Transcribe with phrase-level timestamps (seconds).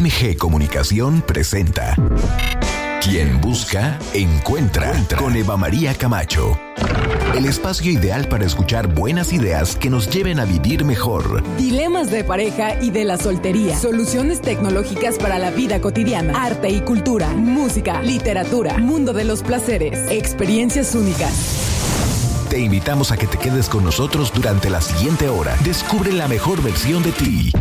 [0.00, 1.94] MG Comunicación presenta
[3.02, 6.58] Quien busca, encuentra con Eva María Camacho.
[7.36, 11.44] El espacio ideal para escuchar buenas ideas que nos lleven a vivir mejor.
[11.58, 13.78] Dilemas de pareja y de la soltería.
[13.78, 16.44] Soluciones tecnológicas para la vida cotidiana.
[16.44, 17.28] Arte y cultura.
[17.28, 18.78] Música, literatura.
[18.78, 20.10] Mundo de los placeres.
[20.10, 22.46] Experiencias únicas.
[22.48, 25.56] Te invitamos a que te quedes con nosotros durante la siguiente hora.
[25.62, 27.52] Descubre la mejor versión de ti.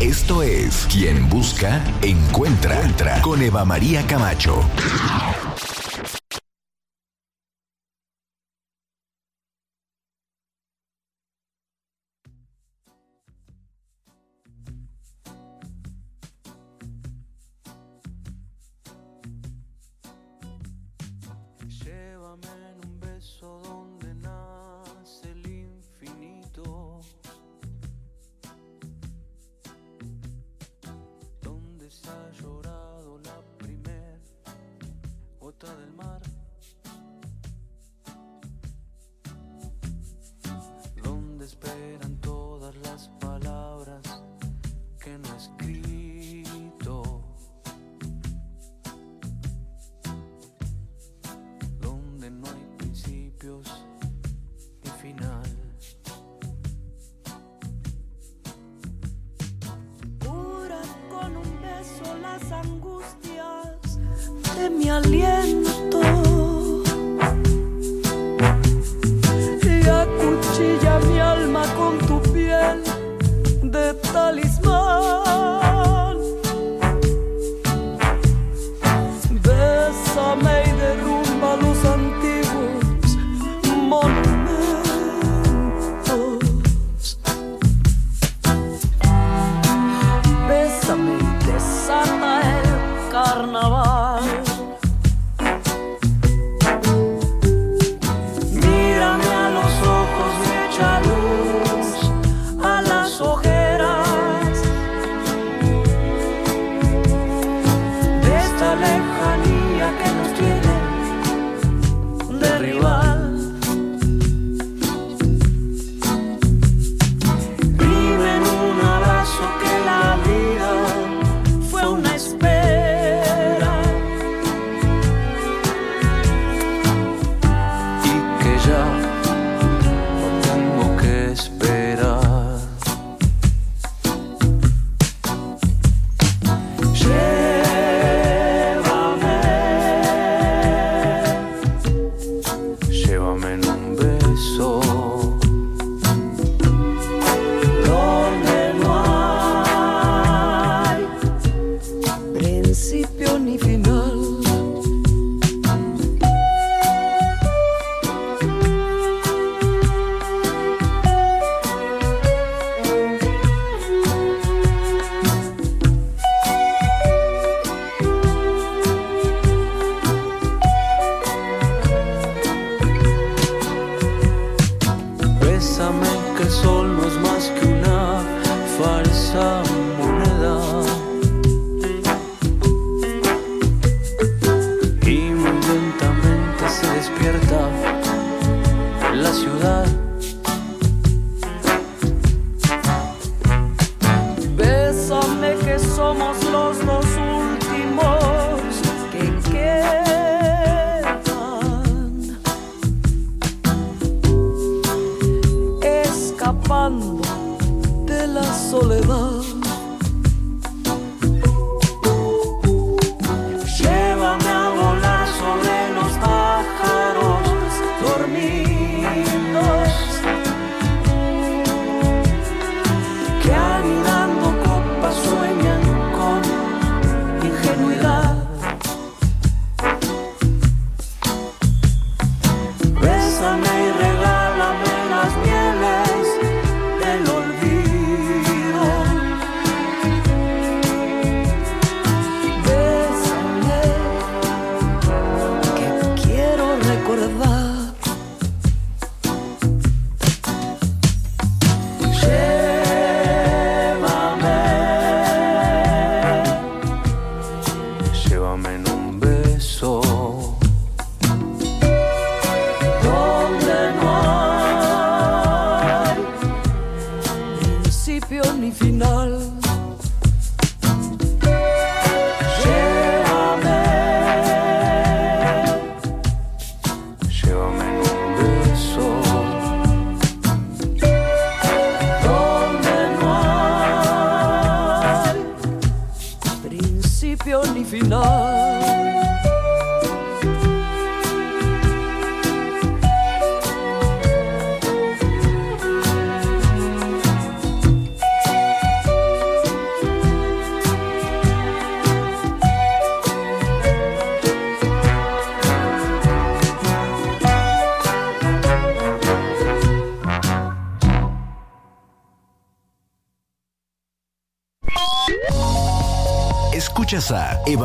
[0.00, 4.60] Esto es Quien Busca, Encuentra, Entra con Eva María Camacho.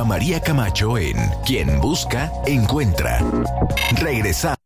[0.03, 3.19] María Camacho en Quien Busca, Encuentra.
[3.99, 4.60] Regresa.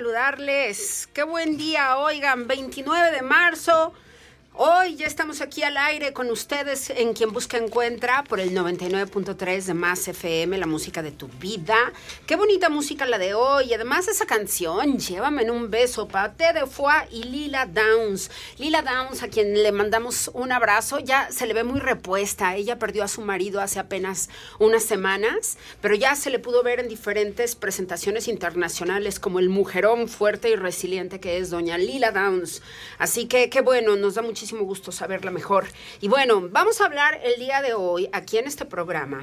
[0.00, 1.10] Saludarles.
[1.12, 3.92] Qué buen día, oigan, 29 de marzo.
[4.62, 9.62] Hoy ya estamos aquí al aire con ustedes en Quien Busca Encuentra por el 99.3
[9.62, 11.94] de Más FM, la música de tu vida.
[12.26, 13.72] Qué bonita música la de hoy.
[13.72, 18.30] Además esa canción, Llévame en un beso, Pate de Foix y Lila Downs.
[18.58, 22.54] Lila Downs, a quien le mandamos un abrazo, ya se le ve muy repuesta.
[22.54, 24.28] Ella perdió a su marido hace apenas
[24.58, 30.06] unas semanas, pero ya se le pudo ver en diferentes presentaciones internacionales como el mujerón
[30.06, 32.60] fuerte y resiliente que es doña Lila Downs.
[32.98, 35.66] Así que qué bueno, nos da muchísimo gusto saberla mejor.
[36.00, 39.22] Y bueno, vamos a hablar el día de hoy aquí en este programa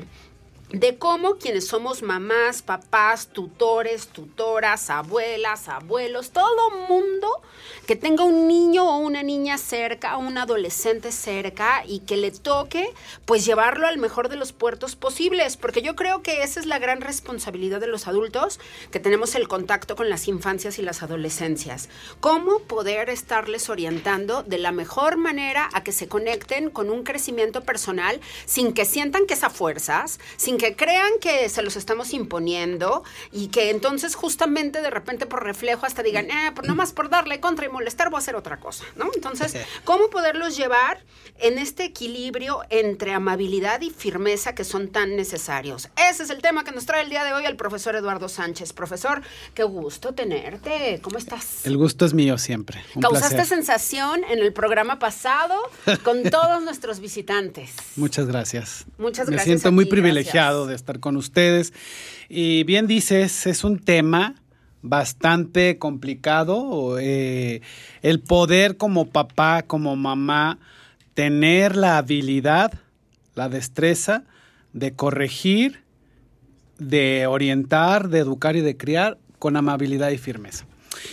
[0.70, 7.42] de cómo quienes somos mamás, papás, tutores, tutoras, abuelas, abuelos, todo mundo
[7.86, 12.94] que tenga un niño o una niña cerca, un adolescente cerca y que le toque
[13.26, 16.80] pues llevarlo al mejor de los puertos posibles, porque yo creo que esa es la
[16.80, 18.60] gran responsabilidad de los adultos,
[18.92, 21.88] que tenemos el contacto con las infancias y las adolescencias.
[22.20, 27.62] Cómo poder estarles orientando de la mejor manera a que se conecten con un crecimiento
[27.64, 33.04] personal sin que sientan que es fuerzas, sin que crean que se los estamos imponiendo
[33.32, 37.40] y que entonces justamente de repente por reflejo hasta digan, eh, pues nomás por darle
[37.40, 39.10] contra y molestar voy a hacer otra cosa, ¿no?
[39.16, 41.04] Entonces, ¿cómo poderlos llevar
[41.40, 45.90] en este equilibrio entre amabilidad y firmeza que son tan necesarios?
[46.10, 48.74] Ese es el tema que nos trae el día de hoy el profesor Eduardo Sánchez.
[48.74, 49.22] Profesor,
[49.54, 51.00] qué gusto tenerte.
[51.02, 51.66] ¿Cómo estás?
[51.66, 52.84] El gusto es mío siempre.
[53.00, 55.56] Causaste sensación en el programa pasado
[56.04, 57.72] con todos nuestros visitantes.
[57.96, 58.86] Muchas gracias.
[58.98, 59.48] Muchas gracias.
[59.48, 61.74] Me siento muy privilegiado de estar con ustedes.
[62.30, 64.36] Y bien dices, es un tema
[64.82, 67.62] bastante complicado, eh,
[68.02, 70.60] el poder como papá, como mamá,
[71.14, 72.74] tener la habilidad,
[73.36, 74.24] la destreza
[74.74, 75.84] de corregir,
[76.78, 80.66] de orientar, de educar y de criar con amabilidad y firmeza.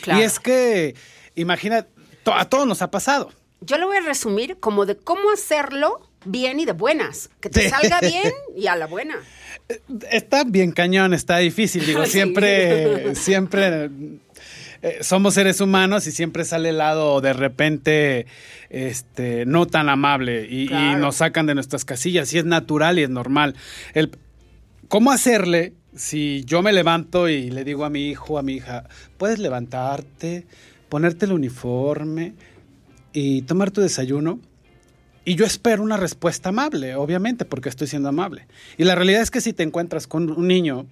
[0.06, 0.94] Y es que,
[1.34, 1.86] imagina,
[2.26, 3.30] a todos nos ha pasado.
[3.60, 7.31] Yo lo voy a resumir como de cómo hacerlo bien y de buenas.
[7.40, 9.16] Que te salga bien y a la buena.
[10.11, 11.87] Está bien cañón, está difícil.
[11.87, 13.90] Digo, siempre, siempre
[14.83, 18.26] eh, somos seres humanos y siempre sale el lado de repente
[18.69, 22.33] este, no tan amable y, nos sacan de nuestras casillas.
[22.35, 23.54] Y es natural y es normal.
[23.95, 24.11] El,
[24.88, 28.85] ¿Cómo hacerle si yo me levanto y le digo a mi hijo, a mi hija,
[29.16, 30.47] puedes levantarte,
[30.88, 32.35] ponerte el uniforme
[33.12, 34.38] y tomar tu desayuno?
[35.25, 38.47] Y yo espero una respuesta amable, obviamente, porque estoy siendo amable.
[38.76, 40.87] Y la realidad es que si te encuentras con un niño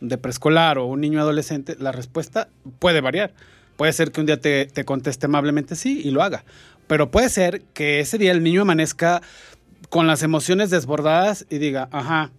[0.00, 2.48] de preescolar o un niño adolescente, la respuesta
[2.78, 3.34] puede variar.
[3.76, 6.44] Puede ser que un día te, conteste amablemente sí y lo haga.
[6.86, 9.22] Pero puede ser que ese día el niño amanezca
[9.90, 12.30] con las emociones desbordadas y diga, ajá.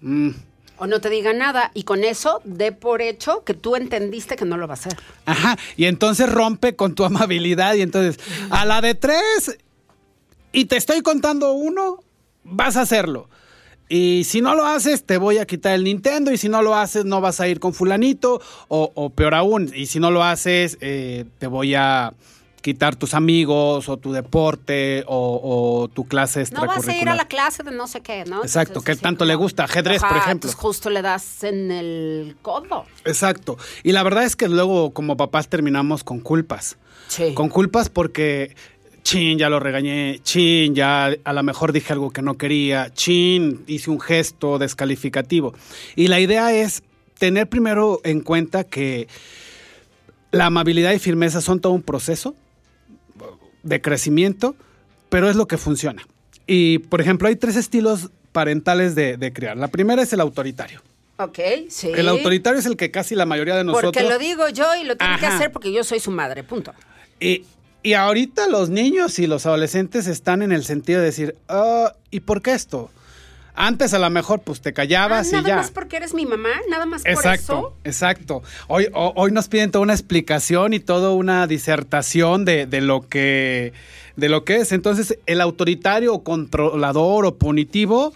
[0.00, 0.30] Mm".
[0.78, 4.44] O no te diga nada y con eso dé por hecho que tú entendiste que
[4.44, 4.94] no lo va a hacer.
[5.24, 9.56] Ajá, y entonces rompe con tu amabilidad y entonces a la de tres
[10.56, 12.02] y te estoy contando uno,
[12.42, 13.28] vas a hacerlo.
[13.90, 16.32] Y si no lo haces, te voy a quitar el Nintendo.
[16.32, 18.40] Y si no lo haces, no vas a ir con fulanito.
[18.68, 22.14] O, peor aún, y si no lo haces, eh, te voy a
[22.62, 27.14] quitar tus amigos o tu deporte o, o tu clase No vas a ir a
[27.14, 28.42] la clase de no sé qué, ¿no?
[28.42, 29.64] Exacto, ¿qué tanto le gusta?
[29.64, 30.50] Ajedrez, por ejemplo.
[30.52, 32.86] justo le das en el codo.
[33.04, 33.56] Exacto.
[33.84, 36.78] Y la verdad es que luego como papás terminamos con culpas.
[37.06, 37.34] Sí.
[37.34, 38.56] Con culpas porque,
[39.06, 43.62] chin, ya lo regañé, chin, ya a lo mejor dije algo que no quería, chin,
[43.68, 45.54] hice un gesto descalificativo.
[45.94, 46.82] Y la idea es
[47.16, 49.06] tener primero en cuenta que
[50.32, 52.34] la amabilidad y firmeza son todo un proceso
[53.62, 54.56] de crecimiento,
[55.08, 56.04] pero es lo que funciona.
[56.48, 59.56] Y, por ejemplo, hay tres estilos parentales de, de criar.
[59.56, 60.82] La primera es el autoritario.
[61.18, 61.92] Ok, sí.
[61.94, 63.92] El autoritario es el que casi la mayoría de nosotros...
[63.92, 66.74] Porque lo digo yo y lo tiene que hacer porque yo soy su madre, punto.
[67.20, 67.44] Y,
[67.86, 72.20] y ahorita los niños y los adolescentes están en el sentido de decir, "Ah, ¿y
[72.20, 72.90] por qué esto?
[73.58, 75.56] Antes a lo mejor pues te Ah, callabas y nada ya.
[75.56, 77.72] más porque eres mi mamá, nada más por Exacto, eso.
[77.84, 78.42] exacto.
[78.68, 83.08] Hoy, ho- hoy nos piden toda una explicación y toda una disertación de, de lo
[83.08, 83.72] que
[84.16, 84.72] de lo que es.
[84.72, 88.12] Entonces, el autoritario o controlador o punitivo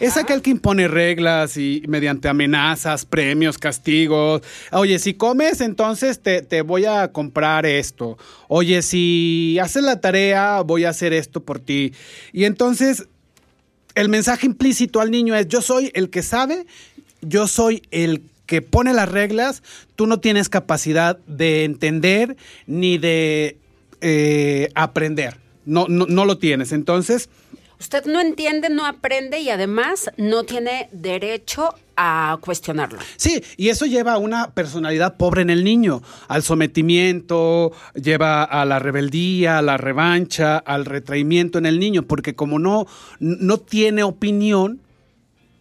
[0.00, 4.42] es aquel que impone reglas y mediante amenazas, premios, castigos.
[4.72, 8.18] Oye, si comes, entonces te, te voy a comprar esto.
[8.48, 11.92] Oye, si haces la tarea, voy a hacer esto por ti.
[12.32, 13.08] Y entonces
[13.94, 16.66] el mensaje implícito al niño es, yo soy el que sabe,
[17.20, 19.62] yo soy el que pone las reglas,
[19.96, 22.36] tú no tienes capacidad de entender
[22.66, 23.58] ni de
[24.00, 25.36] eh, aprender.
[25.66, 26.72] No, no, no lo tienes.
[26.72, 27.28] Entonces,
[27.80, 32.98] Usted no entiende, no aprende y además no tiene derecho a cuestionarlo.
[33.16, 38.64] Sí, y eso lleva a una personalidad pobre en el niño, al sometimiento, lleva a
[38.64, 42.86] la rebeldía, a la revancha, al retraimiento en el niño, porque como no,
[43.18, 44.80] no tiene opinión,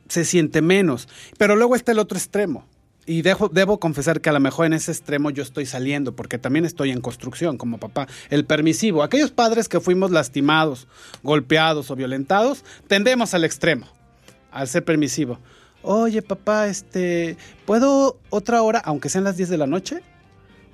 [0.10, 1.08] se siente menos.
[1.38, 2.66] Pero luego está el otro extremo.
[3.08, 6.38] Y dejo- debo confesar que a lo mejor en ese extremo yo estoy saliendo, porque
[6.38, 8.06] también estoy en construcción como papá.
[8.30, 9.02] El permisivo.
[9.02, 10.88] Aquellos padres que fuimos lastimados,
[11.24, 13.88] golpeados o violentados, tendemos al extremo,
[14.52, 15.40] al ser permisivo.
[15.84, 20.02] Oye, papá, este, ¿puedo otra hora, aunque sean las 10 de la noche?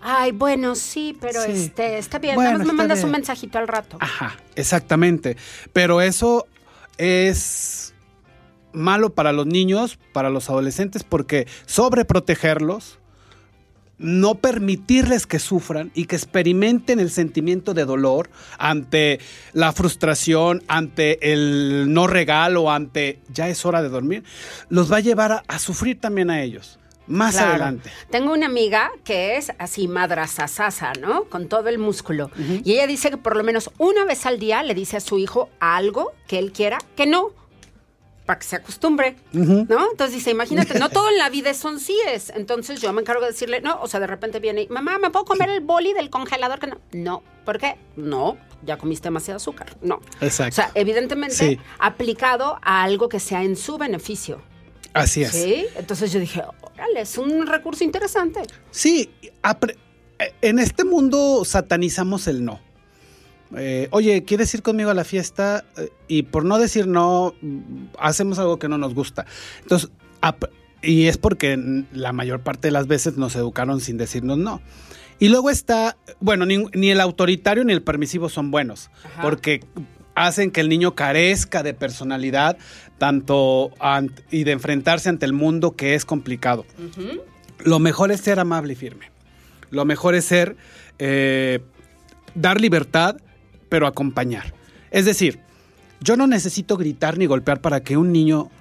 [0.02, 1.52] Ay, bueno, sí, pero Sí.
[1.52, 2.34] este, está bien.
[2.36, 3.98] Bueno, Nada más me mandas un mensajito al rato.
[4.02, 5.38] Ajá, exactamente.
[5.72, 6.48] Pero eso
[6.98, 7.83] es
[8.74, 13.00] malo para los niños, para los adolescentes, porque sobreprotegerlos,
[14.00, 19.20] no permitirles que sufran y que experimenten el sentimiento de dolor ante
[19.54, 24.24] la frustración, ante el no regalo, ante ya es hora de dormir,
[24.70, 26.80] los va a llevar a, a sufrir también a ellos.
[27.06, 27.50] Más Claro.
[27.52, 27.92] adelante.
[28.10, 31.26] Tengo una amiga que es así madrazazasa, ¿no?
[31.26, 32.32] Con todo el músculo.
[32.64, 35.18] Y ella dice que por lo menos una vez al día le dice a su
[35.20, 37.32] hijo algo que él quiera que no.
[38.26, 39.92] Para que se acostumbre, ¿no?
[39.92, 42.32] Entonces dice, imagínate, no todo en la vida son síes.
[42.36, 45.10] Entonces yo me encargo de decirle, no, o sea, de repente viene, y, mamá, ¿me
[45.10, 46.60] puedo comer el boli del congelador?
[46.60, 46.78] Que no.
[46.94, 47.24] No.
[47.44, 47.76] ¿Por qué?
[47.98, 49.76] No, ya comiste demasiado azúcar.
[49.82, 50.00] No.
[50.22, 50.54] Exacto.
[50.54, 51.60] O sea, evidentemente Sí.
[51.80, 54.42] aplicado a algo que sea en su beneficio.
[54.94, 55.32] Así es.
[55.32, 55.66] Sí.
[55.76, 58.42] Entonces yo dije, órale, es un recurso interesante.
[58.72, 59.12] Sí,
[60.20, 62.62] eh, en este mundo satanizamos el no.
[63.58, 65.66] Eh, Oye, ¿quieres ir conmigo a la fiesta?
[65.78, 67.34] Eh, Y por no decir no,
[68.00, 69.26] hacemos algo que no nos gusta.
[69.62, 69.90] Entonces,
[70.82, 71.58] y es porque
[71.92, 74.62] la mayor parte de las veces nos educaron sin decirnos no.
[75.20, 78.90] Y luego está, bueno, ni, ni el autoritario ni el permisivo son buenos,
[79.22, 79.62] porque
[80.16, 82.58] hacen que el niño carezca de personalidad
[82.98, 86.66] tanto ant- y de enfrentarse ante el mundo que es complicado.
[87.64, 89.12] Lo mejor es ser amable y firme.
[89.70, 90.56] Lo mejor es ser,
[91.00, 91.60] eh,
[92.36, 93.18] dar libertad,
[93.74, 94.54] pero acompañar.
[94.92, 95.40] Es decir,
[96.00, 98.52] yo no necesito gritar ni golpear para que un niño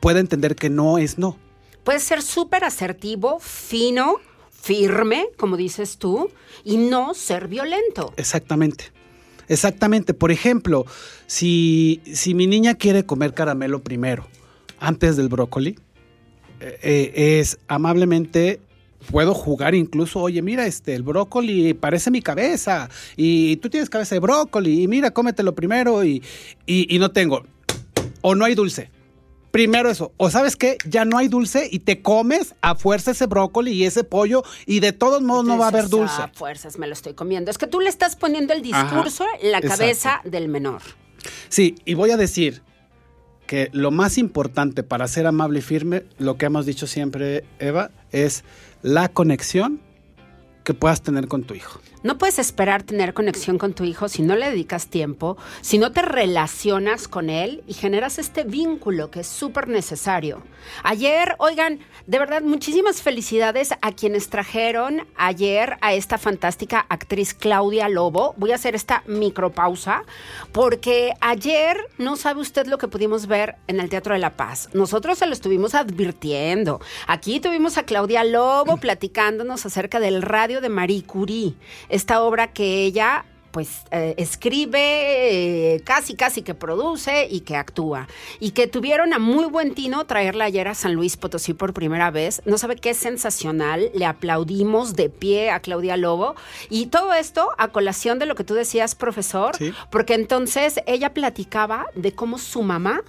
[0.00, 1.36] pueda entender que no es no.
[1.84, 4.14] Puedes ser súper asertivo, fino,
[4.50, 6.30] firme, como dices tú,
[6.64, 8.14] y no ser violento.
[8.16, 8.84] Exactamente.
[9.46, 10.14] Exactamente.
[10.14, 10.86] Por ejemplo,
[11.26, 14.26] si, si mi niña quiere comer caramelo primero,
[14.78, 15.78] antes del brócoli,
[16.60, 18.58] eh, eh, es amablemente,
[19.10, 24.14] puedo jugar incluso, oye, mira, este, el brócoli parece mi cabeza, y tú tienes cabeza
[24.14, 26.22] de brócoli, y mira, cómetelo primero, y,
[26.66, 27.44] y, y no tengo,
[28.20, 28.90] o no hay dulce.
[29.50, 33.26] Primero eso, o sabes qué, ya no hay dulce y te comes a fuerza ese
[33.26, 36.14] brócoli y ese pollo y de todos modos no va a haber Dices, dulce.
[36.18, 37.50] "Ah, fuerzas me lo estoy comiendo.
[37.50, 39.78] Es que tú le estás poniendo el discurso en la exacto.
[39.80, 40.82] cabeza del menor.
[41.48, 42.62] Sí, y voy a decir
[43.50, 47.90] que lo más importante para ser amable y firme, lo que hemos dicho siempre, Eva,
[48.12, 48.44] es
[48.80, 49.80] la conexión
[50.62, 51.80] que puedas tener con tu hijo.
[52.02, 55.92] No puedes esperar tener conexión con tu hijo si no le dedicas tiempo, si no
[55.92, 60.42] te relacionas con él y generas este vínculo que es súper necesario.
[60.82, 67.90] Ayer, oigan, de verdad, muchísimas felicidades a quienes trajeron ayer a esta fantástica actriz Claudia
[67.90, 68.32] Lobo.
[68.38, 70.04] Voy a hacer esta micropausa
[70.52, 74.70] porque ayer no sabe usted lo que pudimos ver en el Teatro de la Paz.
[74.72, 76.80] Nosotros se lo estuvimos advirtiendo.
[77.06, 81.56] Aquí tuvimos a Claudia Lobo platicándonos acerca del radio de Marie Curie
[81.90, 88.08] esta obra que ella pues eh, escribe, eh, casi casi que produce y que actúa.
[88.38, 92.10] Y que tuvieron a muy buen tino traerla ayer a San Luis Potosí por primera
[92.10, 92.42] vez.
[92.44, 93.90] No sabe qué sensacional.
[93.94, 96.34] Le aplaudimos de pie a Claudia Lobo.
[96.68, 99.56] Y todo esto a colación de lo que tú decías, profesor,
[99.90, 103.02] porque entonces ella platicaba de cómo su mamá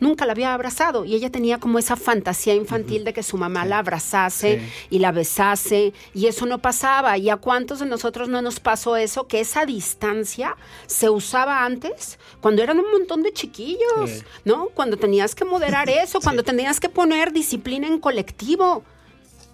[0.00, 3.64] nunca la había abrazado y ella tenía como esa fantasía infantil de que su mamá
[3.64, 7.16] la abrazase y la besase y eso no pasaba.
[7.18, 9.28] ¿Y a cuántos de nosotros no nos pasó eso?
[9.28, 14.68] Que esa distancia se usaba antes cuando eran un montón de chiquillos, ¿no?
[14.70, 18.82] Cuando tenías que moderar eso, cuando tenías que poner disciplina en colectivo.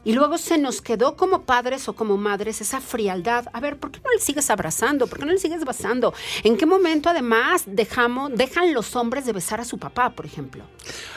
[0.07, 3.47] Y luego se nos quedó como padres o como madres esa frialdad.
[3.53, 5.09] A ver, ¿por qué no le sigues abrazando?
[5.09, 6.15] ¿Por qué no le sigues besando?
[6.45, 10.63] ¿En qué momento además dejamos, dejan los hombres de besar a su papá, por ejemplo?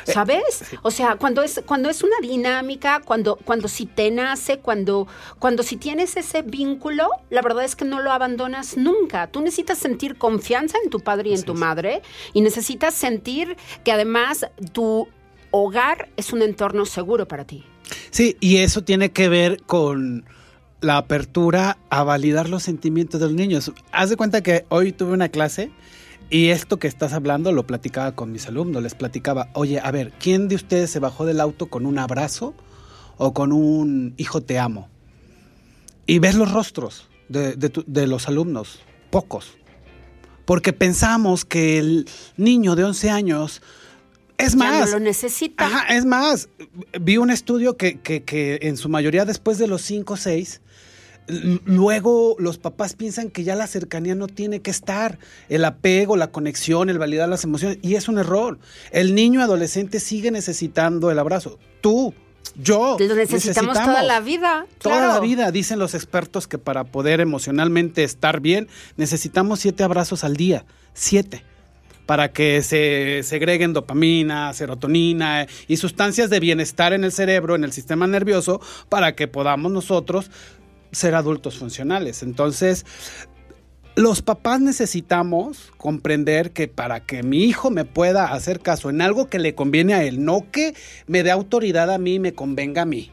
[0.07, 0.63] Eh, ¿Sabes?
[0.81, 5.61] O sea, cuando es, cuando es una dinámica, cuando, cuando si te nace, cuando, cuando
[5.61, 9.27] si tienes ese vínculo, la verdad es que no lo abandonas nunca.
[9.27, 12.01] Tú necesitas sentir confianza en tu padre y en tu madre
[12.33, 15.07] y necesitas sentir que además tu
[15.51, 17.63] hogar es un entorno seguro para ti.
[18.11, 20.25] Sí, y eso tiene que ver con
[20.81, 23.71] la apertura a validar los sentimientos de los niños.
[23.91, 25.71] Haz de cuenta que hoy tuve una clase
[26.29, 28.83] y esto que estás hablando lo platicaba con mis alumnos.
[28.83, 32.53] Les platicaba, oye, a ver, ¿quién de ustedes se bajó del auto con un abrazo
[33.17, 34.89] o con un hijo te amo?
[36.05, 39.57] Y ves los rostros de, de los alumnos, pocos.
[40.45, 43.61] Porque pensamos que el niño de 11 años
[44.39, 44.89] es más.
[44.89, 45.65] no lo necesita.
[45.65, 46.49] Ajá, es más.
[46.99, 50.61] Vi un estudio que, que, en su mayoría después de los 5 o 6,
[51.65, 55.19] luego los papás piensan que ya la cercanía no tiene que estar.
[55.49, 57.79] El apego, la conexión, el validar las emociones.
[57.81, 58.59] Y es un error.
[58.91, 61.59] El niño adolescente sigue necesitando el abrazo.
[61.81, 62.13] Tú,
[62.55, 62.95] yo.
[62.97, 64.67] Lo necesitamos, toda la vida.
[64.81, 65.51] Toda la vida.
[65.51, 70.65] Dicen los expertos que para poder emocionalmente estar bien, necesitamos siete abrazos al día.
[70.93, 71.43] Siete
[72.09, 77.71] para que se segreguen dopamina, serotonina y sustancias de bienestar en el cerebro, en el
[77.71, 80.31] sistema nervioso, para que podamos nosotros
[80.91, 82.23] ser adultos funcionales.
[82.23, 82.87] Entonces,
[83.93, 89.29] los papás necesitamos comprender que para que mi hijo me pueda hacer caso en algo
[89.29, 90.73] que le conviene a él, no que
[91.05, 93.11] me dé autoridad a mí y me convenga a mí.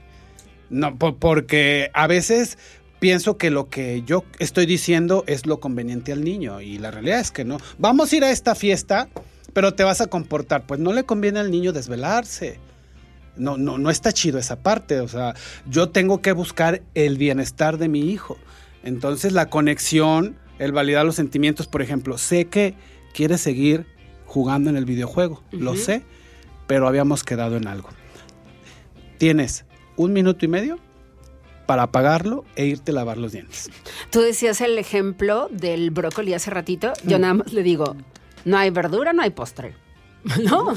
[0.71, 2.57] No, porque a veces
[2.99, 7.21] pienso que lo que yo estoy diciendo es lo conveniente al niño y la realidad
[7.21, 7.59] es que no.
[7.79, 9.09] Vamos a ir a esta fiesta,
[9.53, 10.67] pero te vas a comportar.
[10.67, 12.59] Pues no le conviene al niño desvelarse.
[13.37, 15.01] No, no, no está chido esa parte.
[15.01, 15.35] O sea,
[15.69, 18.39] yo tengo que buscar el bienestar de mi hijo.
[18.83, 22.75] Entonces la conexión, el validar los sentimientos, por ejemplo, sé que
[23.13, 23.87] quiere seguir
[24.27, 26.03] jugando en el videojuego, lo sé,
[26.67, 27.89] pero habíamos quedado en algo.
[29.19, 29.65] Tienes
[29.97, 30.79] un minuto y medio
[31.67, 33.71] para apagarlo e irte a lavar los dientes.
[34.11, 36.93] Tú decías el ejemplo del brócoli hace ratito.
[37.05, 37.21] Yo mm.
[37.21, 37.97] nada más le digo,
[38.45, 39.75] no hay verdura, no hay postre.
[40.45, 40.73] ¿No?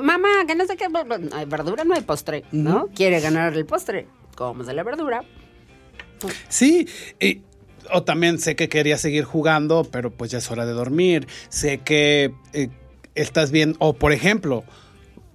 [0.00, 0.88] Mamá, que no sé qué.
[0.88, 2.44] No hay verdura, no hay postre.
[2.52, 2.88] ¿No?
[2.94, 4.08] Quiere ganar el postre.
[4.36, 5.22] Como de la verdura.
[6.48, 6.88] Sí.
[7.92, 11.28] o también sé que quería seguir jugando, pero pues ya es hora de dormir.
[11.48, 12.68] Sé que eh,
[13.14, 13.76] estás bien.
[13.78, 14.64] O por ejemplo,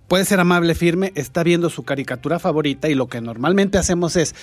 [0.08, 4.36] puede ser amable, firme, está viendo su caricatura favorita y lo que normalmente hacemos es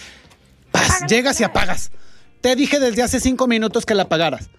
[1.08, 1.90] llegas y apagas.
[2.40, 4.50] Te dije desde hace cinco minutos que la apagaras.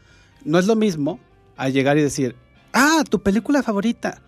[0.44, 1.20] No es lo mismo
[1.56, 2.36] a llegar y decir,
[2.74, 4.22] ah, tu película favorita.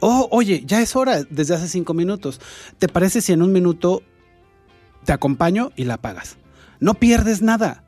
[0.00, 2.40] Oh, oye, ya es hora desde hace cinco minutos.
[2.78, 4.02] ¿Te parece si en un minuto
[5.04, 6.36] te acompaño y la apagas?
[6.80, 7.84] No pierdes nada.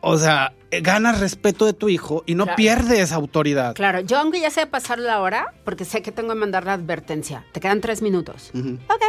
[0.00, 3.74] O sea, ganas respeto de tu hijo y no pierdes autoridad.
[3.74, 6.74] Claro, yo aunque ya sé pasar la hora, porque sé que tengo que mandar la
[6.74, 7.44] advertencia.
[7.52, 8.50] Te quedan tres minutos.
[8.54, 9.02] Ok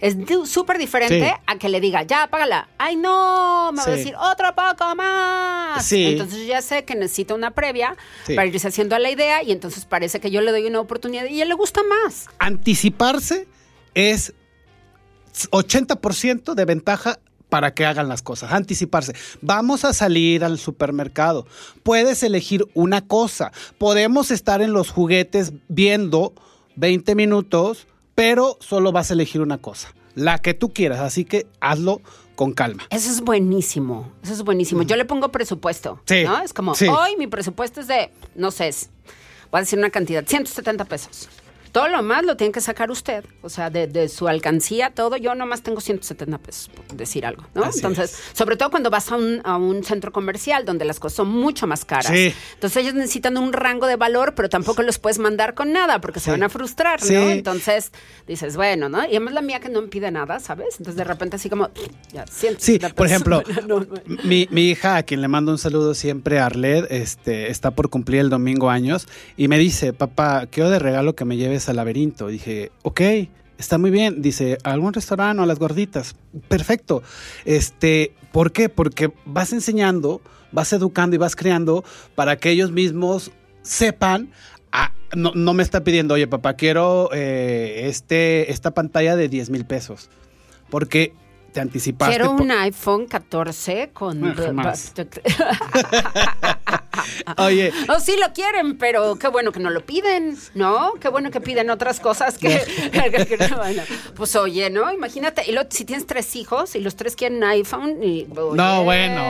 [0.00, 2.68] es súper diferente a que le diga, ya, apágala.
[2.78, 5.84] Ay, no, me va a decir otro poco más.
[5.84, 6.06] Sí.
[6.06, 7.96] Entonces ya sé que necesita una previa
[8.26, 11.24] para irse haciendo a la idea y entonces parece que yo le doy una oportunidad
[11.26, 12.28] y a él le gusta más.
[12.38, 13.48] Anticiparse
[13.94, 14.34] es
[15.50, 19.14] 80% de ventaja para que hagan las cosas, anticiparse.
[19.40, 21.46] Vamos a salir al supermercado.
[21.82, 23.52] Puedes elegir una cosa.
[23.78, 26.32] Podemos estar en los juguetes viendo
[26.76, 31.46] 20 minutos pero solo vas a elegir una cosa, la que tú quieras, así que
[31.60, 32.00] hazlo
[32.34, 32.84] con calma.
[32.90, 34.82] Eso es buenísimo, eso es buenísimo.
[34.82, 36.42] Yo le pongo presupuesto, Sí, ¿no?
[36.42, 36.88] Es como, sí.
[36.88, 38.70] hoy mi presupuesto es de, no sé,
[39.52, 41.28] voy a decir una cantidad, 170 pesos.
[41.76, 45.18] Todo lo más lo tiene que sacar usted, o sea, de, de su alcancía, todo.
[45.18, 47.64] Yo nomás tengo 170 pesos, por decir algo, ¿no?
[47.64, 51.16] Así Entonces, sobre todo cuando vas a un, a un centro comercial donde las cosas
[51.16, 52.06] son mucho más caras.
[52.06, 52.32] Sí.
[52.54, 56.18] Entonces, ellos necesitan un rango de valor, pero tampoco los puedes mandar con nada porque
[56.18, 56.98] se van a frustrar.
[57.06, 57.92] Entonces,
[58.26, 59.04] dices, bueno, ¿no?
[59.04, 60.76] Y además la mía que no me pide nada, ¿sabes?
[60.78, 61.68] Entonces, de repente así como,
[62.10, 63.86] ya, 170 Sí, por ejemplo, No, no.
[64.24, 68.22] mi, mi hija, a quien le mando un saludo siempre, Arled, este, está por cumplir
[68.22, 72.28] el domingo años y me dice, papá, quiero de regalo que me lleves al laberinto.
[72.28, 73.00] Dije, ok,
[73.58, 74.22] está muy bien.
[74.22, 76.16] Dice, ¿a algún restaurante o a las gorditas?
[76.48, 77.02] Perfecto.
[77.44, 78.68] Este, ¿Por qué?
[78.68, 80.20] Porque vas enseñando,
[80.52, 83.30] vas educando y vas creando para que ellos mismos
[83.62, 84.30] sepan
[84.72, 89.50] ah, no, no me está pidiendo, oye papá, quiero eh, este, esta pantalla de 10
[89.50, 90.10] mil pesos.
[90.68, 91.14] Porque
[91.56, 92.14] te anticipaste.
[92.14, 94.22] Quiero un iPhone 14 con...
[94.22, 94.92] Ah, jamás.
[97.38, 100.92] Oye, Oh, sí lo quieren, pero qué bueno que no lo piden, ¿no?
[101.00, 102.48] Qué bueno que piden otras cosas que...
[102.92, 103.82] que- que- bueno,
[104.14, 104.92] pues oye, ¿no?
[104.92, 108.26] Imagínate, y lo- si tienes tres hijos y los tres quieren un iPhone y...
[108.52, 109.22] no, bueno,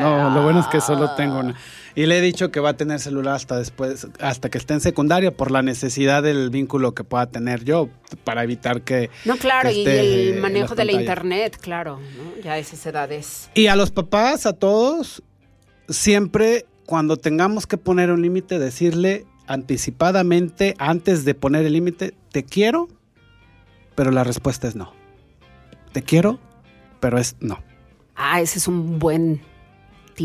[0.00, 1.54] no, lo bueno es que solo tengo una.
[1.94, 4.80] Y le he dicho que va a tener celular hasta después, hasta que esté en
[4.80, 7.88] secundaria, por la necesidad del vínculo que pueda tener yo,
[8.24, 9.10] para evitar que.
[9.24, 12.42] No, claro, que y el manejo de la internet, claro, ¿no?
[12.42, 13.50] Ya a esas edades.
[13.54, 15.22] Y a los papás, a todos,
[15.88, 22.44] siempre cuando tengamos que poner un límite, decirle anticipadamente, antes de poner el límite, te
[22.44, 22.88] quiero,
[23.94, 24.92] pero la respuesta es no.
[25.92, 26.38] Te quiero,
[27.00, 27.62] pero es no.
[28.16, 29.40] Ah, ese es un buen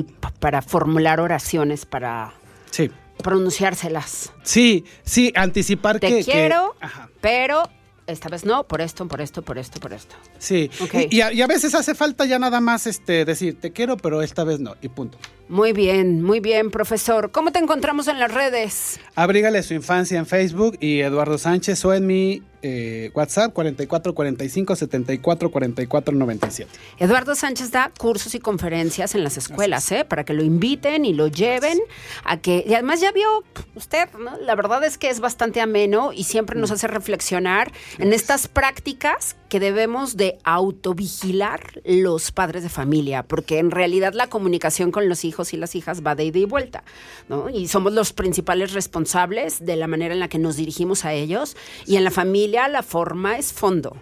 [0.03, 2.33] para formular oraciones, para
[2.71, 2.91] Sí.
[3.23, 4.31] pronunciárselas.
[4.43, 6.15] Sí, sí, anticipar Te que...
[6.17, 7.09] que- quiero, Ajá.
[7.21, 7.69] pero
[8.07, 10.15] esta vez no, por esto, por esto, por esto, por esto.
[10.37, 10.93] Sí, Ok.
[11.09, 13.97] y, y a, y a veces hace falta ya nada más este, decir, te quiero,
[13.97, 15.17] pero esta vez no, y punto.
[15.47, 17.29] Muy bien, muy bien, profesor.
[17.31, 18.99] ¿Cómo te encontramos en las redes?
[19.13, 25.51] Abrígale su infancia en Facebook y Eduardo Sánchez o en mi eh, WhatsApp 4445 74
[25.51, 26.71] 44 97.
[26.97, 30.03] Eduardo Sánchez da cursos y conferencias en las escuelas, ¿eh?
[30.03, 31.77] Para que lo inviten y lo lleven
[32.23, 32.63] a que...
[32.67, 33.43] Y además ya vio
[33.75, 34.37] usted, ¿no?
[34.37, 39.35] La verdad es que es bastante ameno y siempre nos hace reflexionar en estas prácticas
[39.59, 45.53] debemos de autovigilar los padres de familia, porque en realidad la comunicación con los hijos
[45.53, 46.83] y las hijas va de ida y vuelta,
[47.29, 47.49] ¿no?
[47.49, 51.55] Y somos los principales responsables de la manera en la que nos dirigimos a ellos
[51.85, 53.97] y en la familia la forma es fondo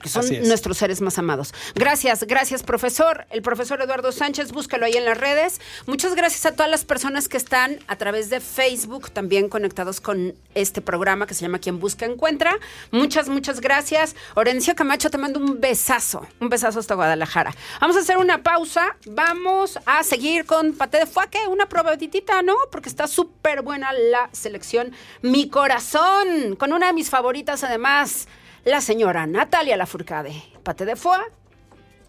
[0.00, 1.52] que son nuestros seres más amados.
[1.74, 3.26] Gracias, gracias profesor.
[3.30, 5.60] El profesor Eduardo Sánchez, búscalo ahí en las redes.
[5.86, 10.34] Muchas gracias a todas las personas que están a través de Facebook también conectados con
[10.54, 12.58] este programa que se llama Quien Busca Encuentra.
[12.90, 14.16] Muchas, muchas gracias.
[14.34, 17.54] Orencio Camacho, te mando un besazo, un besazo hasta Guadalajara.
[17.80, 22.54] Vamos a hacer una pausa, vamos a seguir con Pate de Fuaque, una probaditita, ¿no?
[22.70, 24.92] Porque está súper buena la selección.
[25.22, 28.28] Mi corazón, con una de mis favoritas además
[28.64, 31.20] la señora Natalia Lafourcade, pate de foie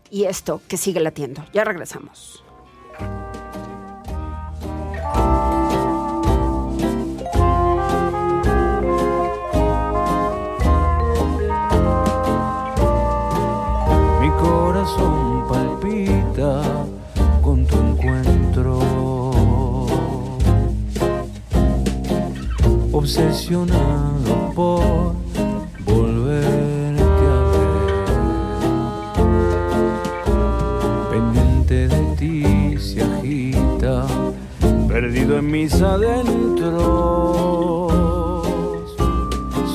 [0.10, 1.46] y esto que sigue latiendo.
[1.54, 2.44] Ya regresamos.
[14.20, 16.62] Mi corazón palpita
[17.42, 18.80] con tu encuentro.
[22.92, 24.11] Obsesionado
[35.42, 36.82] mis adentros.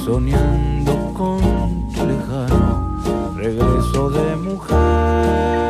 [0.04, 5.65] Soñando con tu lejano regreso de mujer.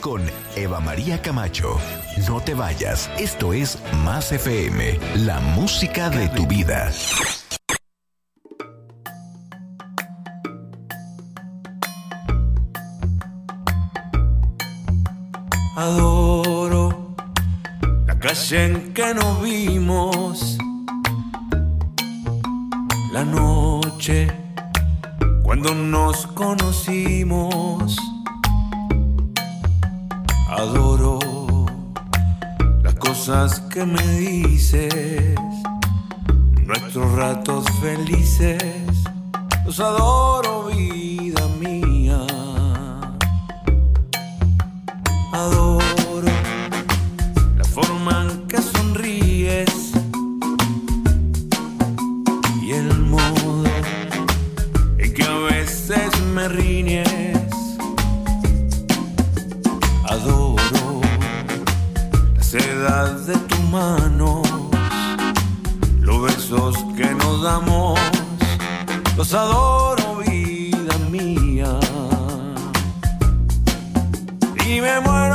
[0.00, 0.22] con
[0.56, 1.78] Eva María Camacho.
[2.28, 6.90] No te vayas, esto es Más FM, la música de tu vida.
[15.76, 17.14] Adoro
[18.06, 18.18] la
[60.10, 61.00] adoro
[62.36, 64.42] la seda de tus manos,
[66.00, 67.98] los besos que nos damos,
[69.16, 71.78] los adoro vida mía.
[74.66, 75.29] Y me muero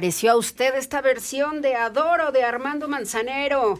[0.00, 3.78] pareció a usted esta versión de Adoro de Armando Manzanero?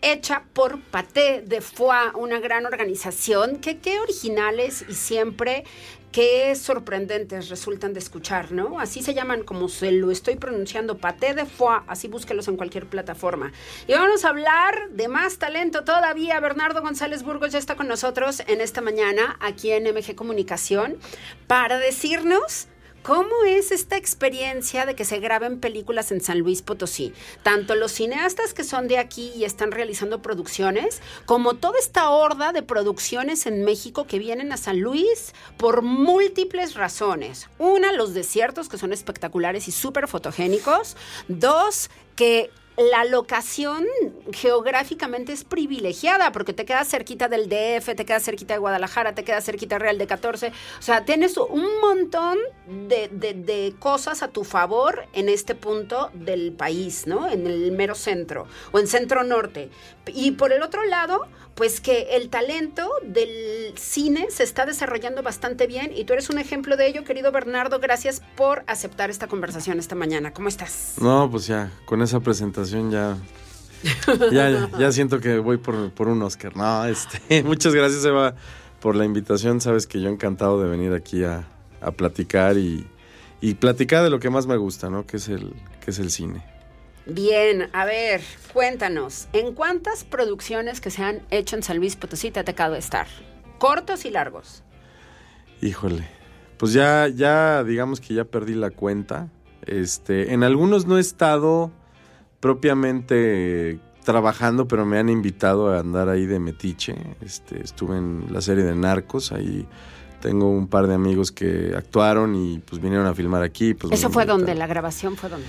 [0.00, 3.56] Hecha por Paté de Foix, una gran organización.
[3.56, 5.64] que qué originales y siempre
[6.12, 8.78] qué sorprendentes resultan de escuchar, ¿no?
[8.78, 12.86] Así se llaman, como se lo estoy pronunciando, Paté de Foix, así búsquelos en cualquier
[12.86, 13.50] plataforma.
[13.88, 16.38] Y vamos a hablar de más talento todavía.
[16.38, 20.96] Bernardo González Burgos ya está con nosotros en esta mañana aquí en MG Comunicación
[21.48, 22.68] para decirnos
[23.06, 27.14] ¿Cómo es esta experiencia de que se graben películas en San Luis Potosí?
[27.44, 32.50] Tanto los cineastas que son de aquí y están realizando producciones, como toda esta horda
[32.52, 37.48] de producciones en México que vienen a San Luis por múltiples razones.
[37.60, 40.96] Una, los desiertos que son espectaculares y súper fotogénicos.
[41.28, 43.84] Dos, que la locación
[44.32, 49.24] geográficamente es privilegiada porque te quedas cerquita del DF, te quedas cerquita de Guadalajara, te
[49.24, 50.52] quedas cerquita Real de 14.
[50.78, 52.38] O sea, tienes un montón
[52.88, 57.28] de, de- de cosas a tu favor en este punto del país, ¿no?
[57.28, 59.70] En el mero centro o en centro norte.
[60.06, 65.66] Y por el otro lado, pues que el talento del cine se está desarrollando bastante
[65.66, 67.80] bien y tú eres un ejemplo de ello, querido Bernardo.
[67.80, 70.34] Gracias por aceptar esta conversación esta mañana.
[70.34, 70.96] ¿Cómo estás?
[71.00, 73.16] No, pues ya, con esa presentación ya.
[74.30, 76.56] Ya, ya siento que voy por, por un Oscar.
[76.56, 78.34] No, este, muchas gracias, Eva,
[78.80, 79.60] por la invitación.
[79.60, 81.46] Sabes que yo encantado de venir aquí a,
[81.80, 82.86] a platicar y,
[83.40, 85.06] y platicar de lo que más me gusta, ¿no?
[85.06, 86.44] Que es el, que es el cine.
[87.06, 88.20] Bien, a ver,
[88.52, 92.74] cuéntanos, ¿en cuántas producciones que se han hecho en San Luis Potosí te ha tocado
[92.74, 93.06] estar?
[93.58, 94.64] Cortos y largos.
[95.62, 96.08] Híjole.
[96.56, 99.28] Pues ya, ya, digamos que ya perdí la cuenta.
[99.66, 101.70] Este, en algunos no he estado
[102.40, 106.94] propiamente trabajando, pero me han invitado a andar ahí de metiche.
[107.20, 109.66] Este, estuve en la serie de Narcos, ahí
[110.20, 113.74] tengo un par de amigos que actuaron y pues vinieron a filmar aquí.
[113.74, 114.46] Pues, ¿Eso fue invitaron.
[114.46, 114.54] donde?
[114.54, 115.46] ¿La grabación fue donde?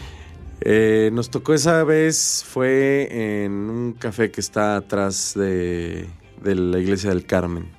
[0.61, 6.07] Eh, nos tocó esa vez, fue en un café que está atrás de,
[6.41, 7.69] de la iglesia del Carmen.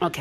[0.00, 0.18] Ok.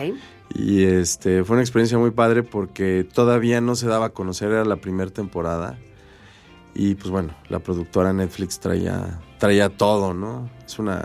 [0.53, 4.65] Y este fue una experiencia muy padre porque todavía no se daba a conocer, era
[4.65, 5.77] la primera temporada.
[6.73, 10.49] Y pues bueno, la productora Netflix traía, traía todo, ¿no?
[10.65, 11.03] Es una.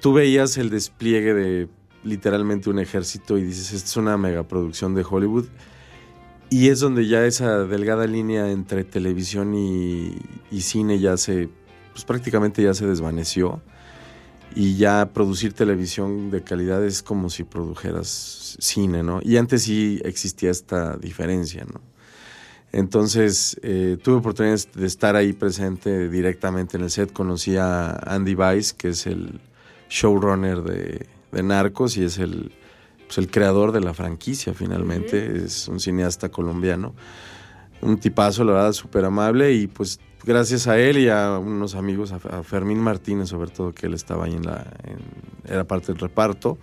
[0.00, 1.68] Tú veías el despliegue de
[2.04, 5.46] literalmente un ejército y dices, esta es una megaproducción de Hollywood.
[6.52, 11.48] Y es donde ya esa delgada línea entre televisión y, cine ya se,
[11.92, 13.62] pues prácticamente ya se desvaneció.
[14.54, 19.20] Y ya producir televisión de calidad es como si produjeras cine, ¿no?
[19.22, 21.80] Y antes sí existía esta diferencia, ¿no?
[22.70, 27.14] Entonces eh, tuve oportunidad de estar ahí presente directamente en el set.
[27.14, 29.40] Conocí a Andy Weiss, que es el
[29.88, 32.52] showrunner de, de Narcos y es el,
[33.14, 35.36] pues, el creador de la franquicia finalmente.
[35.44, 36.94] Es un cineasta colombiano.
[37.82, 42.12] Un tipazo, la verdad, súper amable y pues gracias a él y a unos amigos,
[42.12, 44.64] a, a Fermín Martínez sobre todo, que él estaba ahí en la...
[44.84, 46.56] en- era parte del reparto,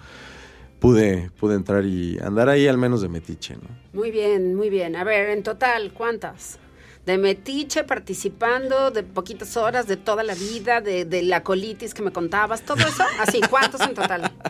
[0.79, 3.67] pude, pude entrar y andar ahí al menos de metiche, ¿no?
[3.93, 4.95] Muy bien, muy bien.
[4.95, 6.57] A ver, en total, ¿cuántas?
[7.05, 12.01] De metiche, participando, de poquitas horas, de toda la vida, de, de la colitis que
[12.01, 13.03] me contabas, todo eso.
[13.19, 14.31] Así, ¿cuántos en total?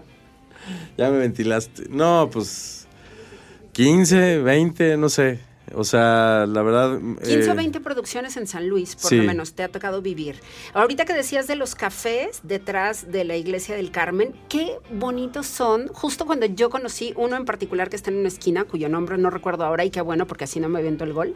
[0.99, 1.83] Ya me ventilaste.
[1.89, 2.85] No, pues
[3.71, 5.39] 15, 20, no sé.
[5.73, 6.99] O sea, la verdad...
[6.99, 9.17] 15 eh, o 20 producciones en San Luis, por sí.
[9.17, 10.41] lo menos, te ha tocado vivir.
[10.73, 15.87] Ahorita que decías de los cafés detrás de la iglesia del Carmen, qué bonitos son.
[15.87, 19.29] Justo cuando yo conocí uno en particular que está en una esquina, cuyo nombre no
[19.29, 21.35] recuerdo ahora, y qué bueno, porque así no me viento el gol.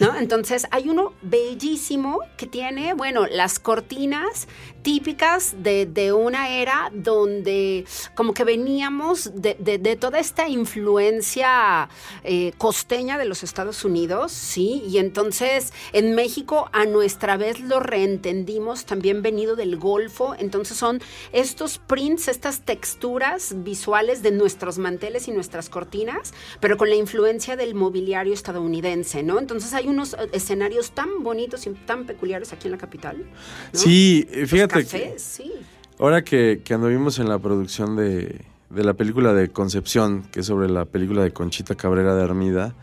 [0.00, 0.16] ¿no?
[0.16, 4.48] Entonces, hay uno bellísimo que tiene, bueno, las cortinas
[4.82, 11.88] típicas de, de una era donde como que veníamos de, de- toda esta influencia
[12.24, 14.82] eh, costeña de los Estados Unidos, ¿sí?
[14.88, 21.00] Y entonces en México a nuestra vez lo reentendimos, también venido del Golfo, entonces son
[21.32, 27.56] estos prints, estas texturas visuales de nuestros manteles y nuestras cortinas, pero con la influencia
[27.56, 29.38] del mobiliario estadounidense, ¿no?
[29.38, 33.24] Entonces hay unos eh, escenarios tan bonitos y tan peculiares aquí en la capital.
[33.72, 35.52] Sí, eh, Que cafés, sí.
[35.98, 40.46] ahora que, que anduvimos en la producción de, de la película de Concepción, que es
[40.46, 42.74] sobre la película de Conchita Cabrera de Armida,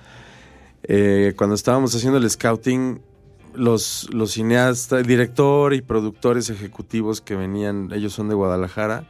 [0.83, 3.01] eh, cuando estábamos haciendo el scouting,
[3.53, 9.07] los, los cineastas, director y productores ejecutivos que venían, ellos son de Guadalajara,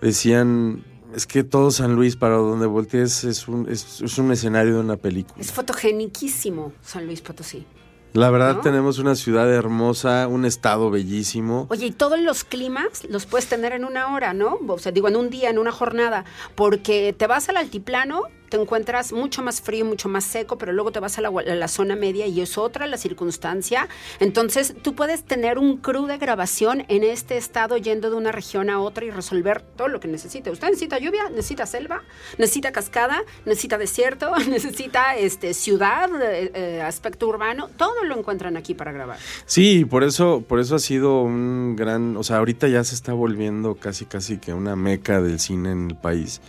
[0.00, 0.84] decían,
[1.14, 4.80] es que todo San Luis, para donde voltees, es un, es, es un escenario de
[4.80, 5.40] una película.
[5.40, 7.66] Es fotogeniquísimo San Luis Potosí.
[8.12, 8.60] La verdad ¿no?
[8.60, 11.66] tenemos una ciudad hermosa, un estado bellísimo.
[11.70, 14.58] Oye, y todos los climas los puedes tener en una hora, ¿no?
[14.66, 16.24] O sea, digo, en un día, en una jornada,
[16.56, 20.90] porque te vas al altiplano, te encuentras mucho más frío, mucho más seco, pero luego
[20.92, 23.88] te vas a la, zona media y es otra la circunstancia.
[24.18, 28.68] Entonces, tú puedes tener un crew de grabación en este estado yendo de una región
[28.68, 30.50] a otra y resolver todo lo que necesite.
[30.50, 32.02] Usted necesita lluvia, necesita selva,
[32.38, 38.74] necesita cascada, necesita desierto, necesita este, ciudad, eh, eh, aspecto urbano, todo lo encuentran aquí
[38.74, 39.18] para grabar.
[39.46, 43.12] Sí, por eso, por eso ha sido un gran, o sea, ahorita ya se está
[43.12, 46.40] volviendo casi casi que una meca del cine en el país.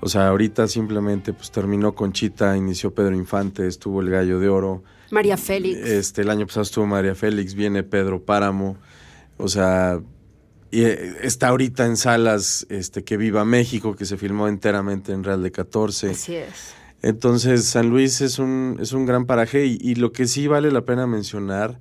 [0.00, 4.84] O sea, ahorita simplemente pues terminó Conchita, inició Pedro Infante, estuvo El Gallo de Oro.
[5.10, 5.78] María Félix.
[5.78, 8.76] Este, el año pasado estuvo María Félix, viene Pedro Páramo.
[9.38, 10.00] O sea,
[10.70, 15.24] y eh, está ahorita en salas este, que Viva México, que se filmó enteramente en
[15.24, 16.10] Real de 14.
[16.10, 16.74] Así es.
[17.02, 20.70] Entonces, San Luis es un, es un gran paraje y, y lo que sí vale
[20.72, 21.78] la pena mencionar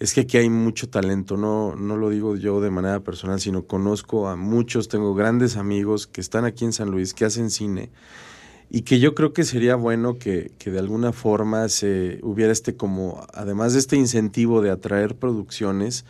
[0.00, 3.64] es que aquí hay mucho talento, no, no lo digo yo de manera personal, sino
[3.64, 7.90] conozco a muchos, tengo grandes amigos que están aquí en San Luis, que hacen cine,
[8.70, 12.76] y que yo creo que sería bueno que, que de alguna forma se hubiera este
[12.76, 16.04] como, además de este incentivo de atraer producciones,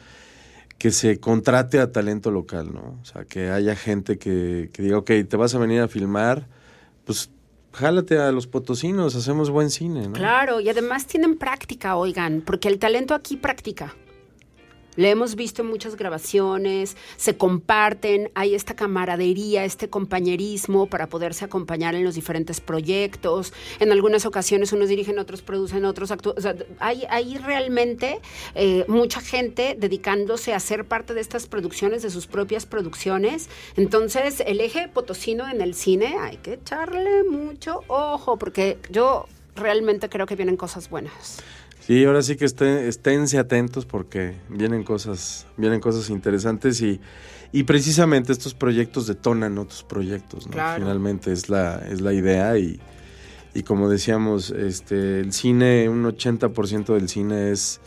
[0.78, 2.98] que se contrate a talento local, ¿no?
[3.00, 6.48] O sea, que haya gente que, que diga, ok, te vas a venir a filmar,
[7.04, 7.30] pues
[7.74, 10.14] jálate a los potosinos, hacemos buen cine, ¿no?
[10.14, 13.94] Claro, y además tienen práctica, oigan, porque el talento aquí practica.
[14.96, 21.44] Le hemos visto en muchas grabaciones, se comparten, hay esta camaradería, este compañerismo para poderse
[21.44, 23.52] acompañar en los diferentes proyectos.
[23.80, 26.38] En algunas ocasiones unos dirigen, otros producen, otros actúan.
[26.38, 28.20] O sea, hay, hay realmente
[28.54, 33.48] eh, mucha gente dedicándose a ser parte de estas producciones, de sus propias producciones.
[33.76, 39.26] Entonces, el eje potosino en el cine hay que echarle mucho ojo, porque yo
[39.56, 41.42] realmente creo que vienen cosas buenas.
[41.86, 46.98] Sí, ahora sí que estén, esténse atentos porque vienen cosas, vienen cosas interesantes y,
[47.52, 50.52] y precisamente estos proyectos detonan otros proyectos, ¿no?
[50.52, 50.82] Claro.
[50.82, 52.80] Finalmente es la, es la idea y,
[53.52, 57.80] y como decíamos, este, el cine, un 80% del cine es,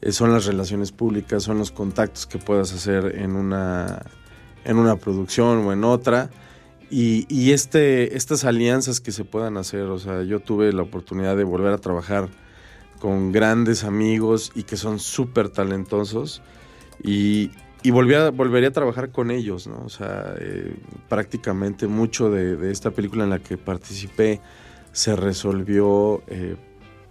[0.00, 4.00] es- son las relaciones públicas, son los contactos que puedas hacer en una,
[4.64, 6.30] en una producción o en otra.
[6.88, 11.36] Y, y este, estas alianzas que se puedan hacer, o sea, yo tuve la oportunidad
[11.36, 12.28] de volver a trabajar
[12.98, 16.42] con grandes amigos y que son súper talentosos
[17.02, 17.50] y,
[17.82, 19.82] y volví a- volvería a trabajar con ellos, ¿no?
[19.84, 20.74] O sea, eh,
[21.08, 24.40] prácticamente mucho de, de esta película en la que participé
[24.92, 26.56] se resolvió eh,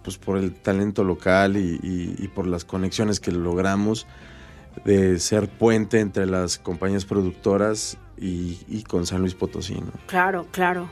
[0.02, 4.06] pues por el talento local y, y- y por las conexiones que logramos
[4.84, 9.92] de ser puente entre las compañías productoras y, y con San Luis Potosí, ¿no?
[10.06, 10.88] Claro, claro.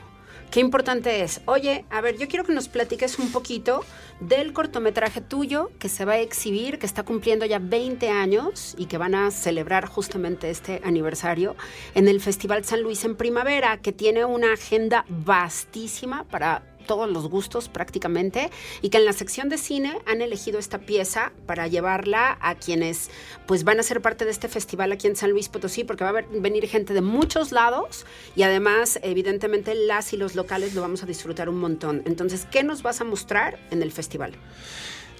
[0.51, 1.41] Qué importante es.
[1.45, 3.83] Oye, a ver, yo quiero que nos platiques un poquito
[4.21, 8.85] del cortometraje tuyo que se va a exhibir, que está cumpliendo ya 20 años y
[8.85, 11.55] que van a celebrar justamente este aniversario
[11.93, 17.27] en el Festival San Luis en primavera, que tiene una agenda vastísima para todos los
[17.29, 18.49] gustos prácticamente
[18.81, 23.09] y que en la sección de cine han elegido esta pieza para llevarla a quienes
[23.47, 26.09] pues van a ser parte de este festival aquí en San Luis Potosí porque va
[26.09, 28.05] a haber- venir gente de muchos lados
[28.35, 32.03] y además evidentemente las y los locales lo vamos a disfrutar un montón.
[32.05, 34.33] Entonces, ¿qué nos vas a mostrar en el festival?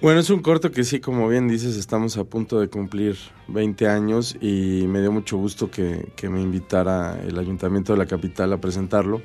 [0.02, 3.16] Bueno, es un corto que sí, como bien dices, estamos a punto de cumplir
[3.48, 8.04] 20 años y me dio mucho gusto que, que me invitara el Ayuntamiento de la
[8.06, 9.22] Capital a presentarlo,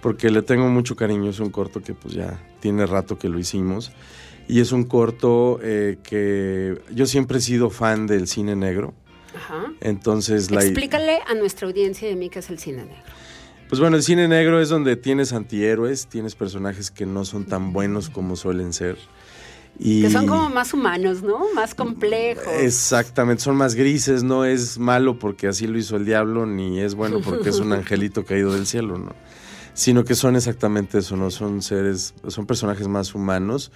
[0.00, 3.38] porque le tengo mucho cariño, es un corto que pues ya tiene rato que lo
[3.38, 3.92] hicimos
[4.48, 8.94] y es un corto eh, que yo siempre he sido fan del cine negro,
[9.34, 9.72] Ajá.
[9.80, 10.62] entonces la...
[10.62, 13.02] Explícale a nuestra audiencia a mí qué es el cine negro.
[13.68, 17.72] Pues bueno, el cine negro es donde tienes antihéroes, tienes personajes que no son tan
[17.72, 18.96] buenos como suelen ser.
[19.78, 20.02] Y...
[20.02, 21.52] Que son como más humanos, ¿no?
[21.52, 22.46] Más complejos.
[22.60, 26.94] Exactamente, son más grises, no es malo porque así lo hizo el diablo, ni es
[26.94, 29.12] bueno porque es un angelito caído del cielo, ¿no?
[29.76, 31.30] Sino que son exactamente eso, ¿no?
[31.30, 33.70] Son seres, son personajes más humanos.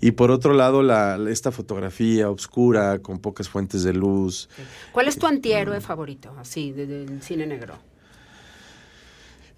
[0.00, 4.48] Y por otro lado, la, esta fotografía oscura, con pocas fuentes de luz.
[4.92, 7.74] ¿Cuál es tu antihéroe favorito, así, de- del cine negro?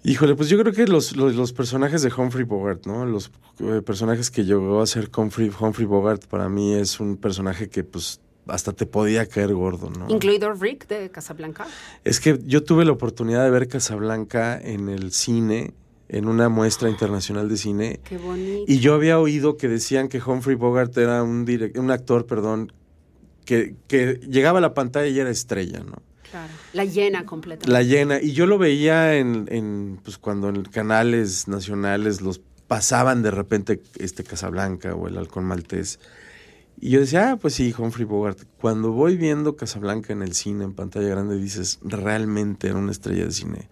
[0.05, 3.05] Híjole, pues yo creo que los, los, los personajes de Humphrey Bogart, ¿no?
[3.05, 7.69] Los eh, personajes que llegó a ser Humphrey, Humphrey Bogart, para mí es un personaje
[7.69, 10.07] que pues hasta te podía caer gordo, ¿no?
[10.09, 11.65] Incluido Rick de Casablanca.
[12.03, 15.73] Es que yo tuve la oportunidad de ver Casablanca en el cine,
[16.09, 18.65] en una muestra internacional de cine, Qué bonito.
[18.71, 22.71] y yo había oído que decían que Humphrey Bogart era un, direc- un actor, perdón,
[23.45, 26.01] que, que llegaba a la pantalla y era estrella, ¿no?
[26.29, 26.51] Claro.
[26.73, 27.71] La llena completamente.
[27.71, 28.19] La llena.
[28.21, 33.81] Y yo lo veía en, en, pues cuando en canales nacionales los pasaban de repente
[33.99, 35.99] este Casablanca o el Halcón Maltés.
[36.81, 38.39] Y yo decía, ah, pues sí, Humphrey Bogart.
[38.59, 43.25] Cuando voy viendo Casablanca en el cine, en pantalla grande, dices, realmente era una estrella
[43.25, 43.69] de cine.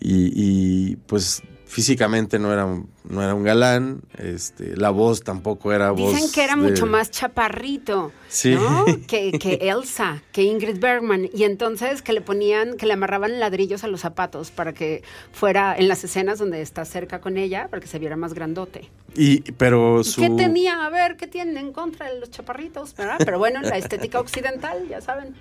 [0.00, 5.70] Y, y pues físicamente no era un, no era un galán, este, la voz tampoco
[5.70, 6.14] era voz.
[6.14, 8.54] Dicen que era de- mucho más chaparrito, Sí.
[8.54, 8.86] ¿no?
[9.06, 11.28] Que, que Elsa, que Ingrid Bergman.
[11.34, 15.76] Y entonces que le ponían, que le amarraban ladrillos a los zapatos para que fuera
[15.76, 18.88] en las escenas donde está cerca con ella, para que se viera más grandote.
[19.14, 20.22] Y, pero ¿Y su.
[20.22, 20.86] qué tenía?
[20.86, 22.94] A ver, ¿qué tienen en contra de los chaparritos?
[22.96, 23.16] ¿verdad?
[23.18, 25.34] Pero bueno, la estética occidental, ya saben.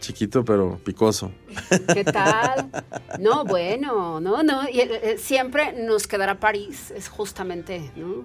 [0.00, 1.30] Chiquito, pero picoso.
[1.92, 2.70] ¿Qué tal?
[3.18, 4.68] No, bueno, no, no.
[4.68, 8.24] Y, eh, eh, siempre nos quedará París, es justamente, ¿no?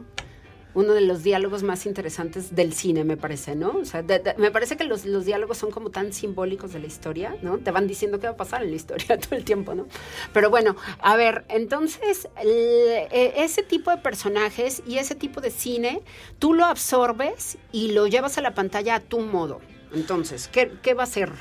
[0.73, 3.71] Uno de los diálogos más interesantes del cine, me parece, ¿no?
[3.77, 6.87] O sea, de- me parece que los, los diálogos son como tan simbólicos de la
[6.87, 7.57] historia, ¿no?
[7.59, 9.87] Te van diciendo qué va a pasar en la historia todo el tiempo, ¿no?
[10.33, 16.01] Pero bueno, a ver, entonces, eh, ese tipo de personajes y ese tipo de cine,
[16.39, 19.61] tú lo absorbes y lo llevas a la pantalla a tu modo.
[19.93, 21.31] Entonces, ¿qué, qué va a ser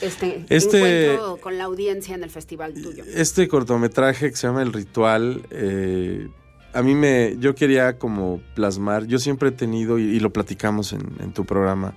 [0.00, 3.04] este, Este- encuentro con la audiencia en el festival tuyo?
[3.14, 6.28] Este cortometraje que se llama El Ritual, eh,
[6.72, 10.92] a mí me, yo quería como plasmar, yo siempre he tenido, y, y lo platicamos
[10.92, 11.94] en, en tu programa,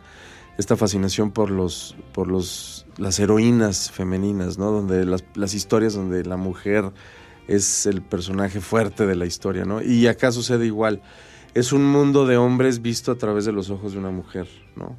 [0.57, 4.71] esta fascinación por los, por los, las heroínas femeninas, ¿no?
[4.71, 6.91] Donde las, las historias donde la mujer
[7.47, 9.81] es el personaje fuerte de la historia, ¿no?
[9.81, 11.01] Y acá sucede igual.
[11.53, 14.97] Es un mundo de hombres visto a través de los ojos de una mujer, ¿no?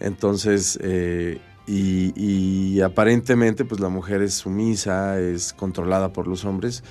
[0.00, 6.82] Entonces, eh, y, aparentemente, pues la mujer es sumisa, es controlada por los hombres,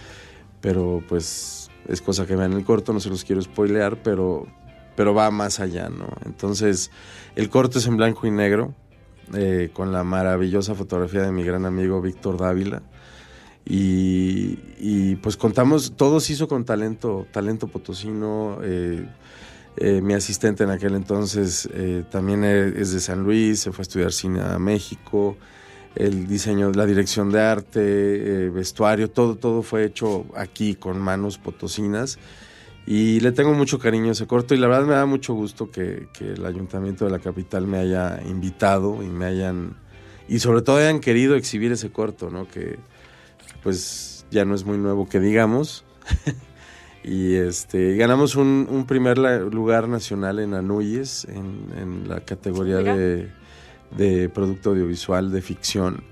[0.61, 4.45] pero pues es cosa que vean el corto, no se los quiero spoilear, pero,
[4.95, 6.07] pero va más allá, ¿no?
[6.25, 6.91] Entonces,
[7.35, 8.75] el corto es en blanco y negro,
[9.33, 12.83] eh, con la maravillosa fotografía de mi gran amigo Víctor Dávila.
[13.65, 18.59] Y, y, pues contamos, todo se hizo con talento, talento potosino.
[18.63, 19.07] eh,
[19.77, 23.81] eh, mi asistente en aquel entonces eh, también e- es de San Luis, se fue
[23.81, 25.37] a estudiar cine a México.
[25.95, 31.37] El diseño, la dirección de arte, eh, vestuario, todo, todo fue hecho aquí con manos
[31.37, 32.19] potosinas.
[32.85, 35.69] Y le tengo mucho cariño a ese corto y la verdad me da mucho gusto
[35.71, 39.75] que, que el ayuntamiento de la capital me haya invitado y me hayan,
[40.29, 42.47] y sobre todo hayan querido exhibir ese corto, ¿no?
[42.47, 42.79] Que
[43.61, 45.83] pues ya no es muy nuevo que digamos.
[47.07, 54.29] y este ganamos un, un primer lugar nacional en Anuyes, en, en la categoría de
[54.29, 56.03] producto audiovisual de ficción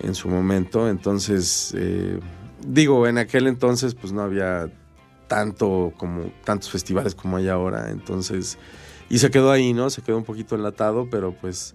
[0.00, 0.88] en su momento.
[0.88, 2.18] Entonces, eh,
[2.66, 4.70] digo, en aquel entonces pues no había
[5.26, 7.90] tanto como tantos festivales como hay ahora.
[7.90, 8.58] Entonces,
[9.08, 9.90] y se quedó ahí, ¿no?
[9.90, 11.74] Se quedó un poquito enlatado, pero pues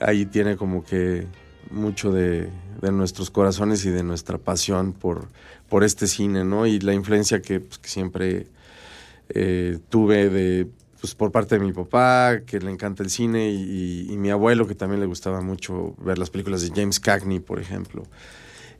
[0.00, 1.26] ahí tiene como que
[1.70, 2.50] mucho de,
[2.80, 5.28] de nuestros corazones y de nuestra pasión por,
[5.68, 6.66] por este cine, ¿no?
[6.66, 8.46] Y la influencia que, pues, siempre
[9.28, 10.66] eh, tuve de,
[11.00, 14.74] pues, por parte de mi papá, que le encanta el cine, y mi abuelo, que
[14.74, 18.02] también le gustaba mucho ver las películas de James Cagney, por ejemplo.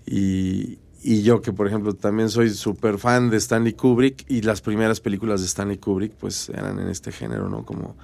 [0.06, 4.60] Y, y yo que, por ejemplo, también soy súper fan de Stanley Kubrick, y las
[4.60, 7.64] primeras películas de Stanley Kubrick, pues, eran en este género, ¿no?
[7.64, 7.96] Como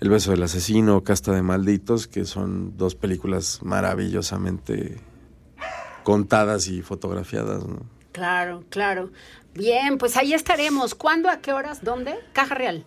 [0.00, 4.98] El beso del asesino, Casta de malditos, que son dos películas maravillosamente
[6.02, 7.80] contadas y fotografiadas, ¿no?
[8.12, 9.10] Claro, claro.
[9.54, 10.94] Bien, pues ahí estaremos.
[10.94, 12.14] ¿Cuándo, a qué horas, dónde?
[12.32, 12.84] Caja Real.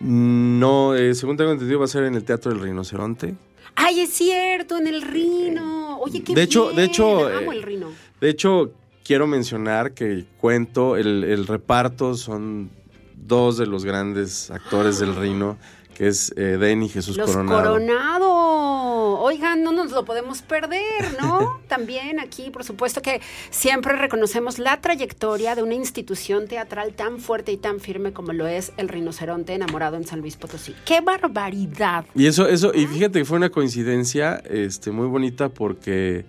[0.00, 3.34] No, eh, según tengo entendido, va a ser en el Teatro del Rinoceronte.
[3.76, 5.98] Ay, es cierto, en el Rino.
[6.00, 6.76] Oye, qué De hecho- bien.
[6.76, 7.88] de hecho, Amo eh, el Rino.
[8.20, 8.72] De hecho,
[9.04, 12.70] quiero mencionar que cuento, el, el reparto son
[13.16, 15.56] dos de los grandes actores del Rino,
[15.94, 17.62] que es eh, Den y Jesús Los Coronado.
[17.62, 19.20] Coronado.
[19.20, 21.60] Oigan, no nos lo podemos perder, ¿no?
[21.68, 23.20] También aquí, por supuesto que
[23.50, 28.46] siempre reconocemos la trayectoria de una institución teatral tan fuerte y tan firme como lo
[28.46, 30.74] es el rinoceronte enamorado en San Luis Potosí.
[30.84, 32.04] ¡Qué barbaridad!
[32.14, 36.26] Y eso, eso, y fíjate que fue una coincidencia este, muy bonita porque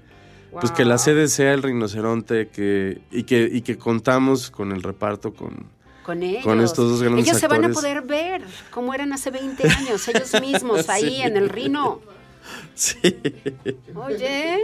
[0.51, 4.83] pues que la sede sea el rinoceronte que, y, que, y que contamos con el
[4.83, 5.65] reparto con,
[6.05, 6.43] Con ellos.
[6.43, 10.07] Con estos dos grandes Ellos se van a poder ver como eran hace 20 años,
[10.07, 11.21] ellos mismos ahí Sí.
[11.21, 12.01] en el Rino.
[12.75, 12.97] Sí.
[13.95, 14.59] Oye,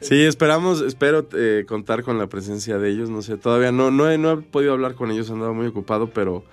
[0.00, 3.08] Sí, esperamos, espero eh, contar con la presencia de ellos.
[3.08, 5.66] No sé, todavía no, no, he, no he podido hablar con ellos, he andado muy
[5.68, 6.44] ocupado, pero,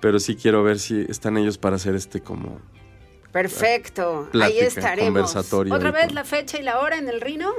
[0.00, 2.58] pero sí quiero ver si están ellos para hacer este como.
[3.30, 4.22] perfecto.
[4.24, 5.04] ahí Plática, estaremos.
[5.12, 7.52] conversatorio Otra ahí vez la fecha y la hora en el Rino.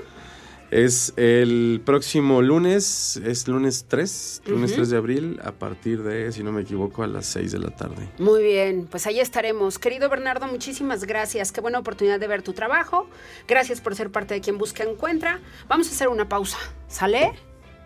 [0.71, 6.43] Es el próximo lunes, es lunes 3, lunes 3 de abril, a partir de, si
[6.43, 8.07] no me equivoco, a las 6 de la tarde.
[8.19, 9.79] Muy bien, pues ahí estaremos.
[9.79, 11.51] Querido Bernardo, muchísimas gracias.
[11.51, 13.07] Qué buena oportunidad de ver tu trabajo.
[13.47, 15.39] Gracias por ser parte de quien busca encuentra.
[15.67, 16.57] Vamos a hacer una pausa.
[16.87, 17.33] ¿Sale?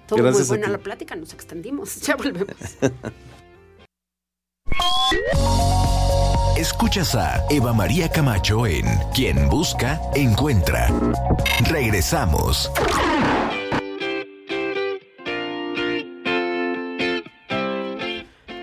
[0.07, 2.01] Todo Gracias muy buena la plática, nos extendimos.
[2.01, 2.57] Ya volvemos.
[6.57, 8.85] Escuchas a Eva María Camacho en
[9.15, 10.87] Quien Busca, Encuentra.
[11.67, 12.71] Regresamos.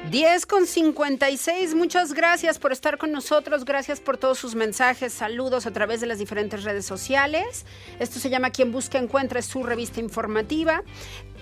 [0.08, 5.66] Diez con 56, muchas gracias por estar con nosotros, gracias por todos sus mensajes, saludos
[5.66, 7.66] a través de las diferentes redes sociales.
[7.98, 10.84] Esto se llama Quien Busca Encuentra, es su revista informativa,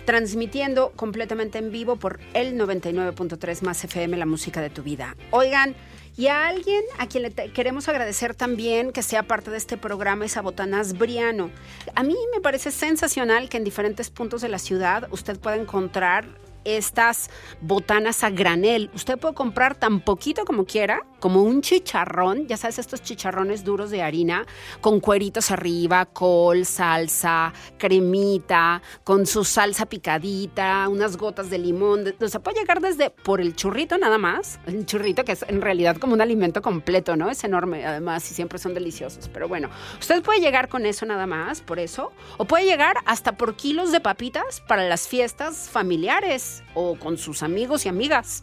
[0.07, 5.14] transmitiendo completamente en vivo por el 99.3 más FM, la música de tu vida.
[5.30, 5.76] Oigan,
[6.18, 10.24] y a alguien a quien le queremos agradecer también que sea parte de este programa
[10.24, 11.50] es a Botanas Briano.
[11.94, 16.26] A mí me parece sensacional que en diferentes puntos de la ciudad usted pueda encontrar
[16.64, 18.90] estas botanas a granel.
[18.94, 23.90] Usted puede comprar tan poquito como quiera, como un chicharrón, ya sabes, estos chicharrones duros
[23.90, 24.46] de harina,
[24.80, 32.04] con cueritos arriba, col, salsa, cremita, con su salsa picadita, unas gotas de limón.
[32.20, 35.60] o sea, puede llegar desde por el churrito nada más, el churrito que es en
[35.60, 37.30] realidad como un alimento completo, ¿no?
[37.30, 39.28] Es enorme además y siempre son deliciosos.
[39.28, 43.36] Pero bueno, usted puede llegar con eso nada más, por eso, o puede llegar hasta
[43.36, 48.42] por kilos de papitas para las fiestas familiares o con sus amigos y amigas.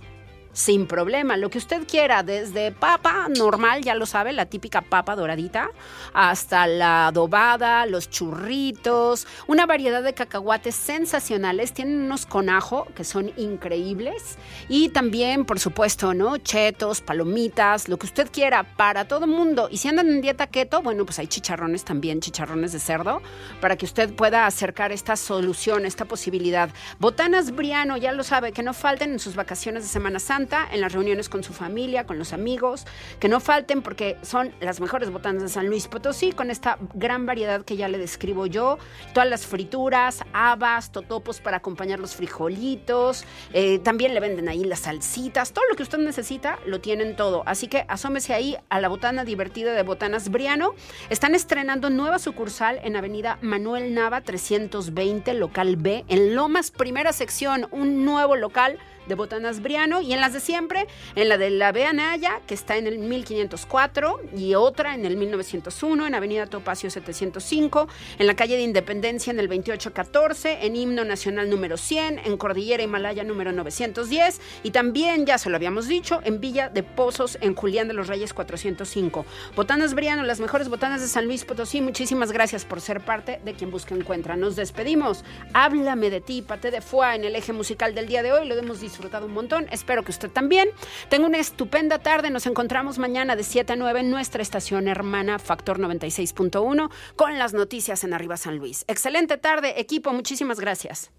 [0.55, 5.13] Sin problema, lo que usted quiera, desde papa normal, ya lo sabe, la típica papa
[5.17, 5.69] doradita,
[6.13, 13.03] hasta la adobada, los churritos, una variedad de cacahuates sensacionales, tienen unos con ajo que
[13.03, 14.37] son increíbles
[14.69, 16.37] y también, por supuesto, ¿no?
[16.37, 19.67] Chetos, palomitas, lo que usted quiera, para todo mundo.
[19.69, 23.21] Y si andan en dieta keto, bueno, pues hay chicharrones también, chicharrones de cerdo,
[23.59, 26.69] para que usted pueda acercar esta solución, esta posibilidad.
[26.97, 30.81] Botanas Briano, ya lo sabe, que no falten en sus vacaciones de Semana Santa, en
[30.81, 32.85] las reuniones con su familia, con los amigos,
[33.19, 37.25] que no falten porque son las mejores botanas de San Luis Potosí, con esta gran
[37.25, 38.77] variedad que ya le describo yo,
[39.13, 44.81] todas las frituras, habas, totopos para acompañar los frijolitos, eh, también le venden ahí las
[44.81, 48.87] salsitas, todo lo que usted necesita lo tienen todo, así que asómese ahí a la
[48.87, 50.75] botana divertida de Botanas Briano,
[51.09, 57.67] están estrenando nueva sucursal en Avenida Manuel Nava 320, local B, en Lomas, primera sección,
[57.71, 58.77] un nuevo local
[59.07, 62.53] de Botanas Briano y en las de siempre, en la de la B Anaya, que
[62.53, 67.87] está en el 1504 y otra en el 1901, en Avenida Topacio 705,
[68.19, 72.83] en la calle de Independencia en el 2814, en Himno Nacional número 100, en Cordillera
[72.83, 77.55] Himalaya número 910 y también, ya se lo habíamos dicho, en Villa de Pozos, en
[77.55, 79.25] Julián de los Reyes 405.
[79.55, 83.53] Botanas Briano, las mejores botanas de San Luis Potosí, muchísimas gracias por ser parte de
[83.53, 84.35] quien busca encuentra.
[84.35, 85.23] Nos despedimos.
[85.53, 88.55] Háblame de ti, Pate de Foix en el eje musical del día de hoy, lo
[88.55, 90.69] hemos disfrutado un montón, espero que usted también.
[91.09, 95.37] Tenga una estupenda tarde, nos encontramos mañana de 7 a 9 en nuestra estación hermana
[95.37, 98.85] Factor 96.1 con las noticias en Arriba San Luis.
[98.87, 101.11] Excelente tarde, equipo, muchísimas gracias.